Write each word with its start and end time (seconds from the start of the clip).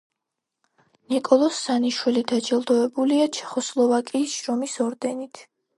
ნიკოლოზ 1.13 1.59
სანიშვილი 1.67 2.23
დაჯილდოებულია 2.33 3.31
ჩეხოსლოვაკიის 3.39 4.37
შრომის 4.41 4.81
ორდენით. 4.89 5.47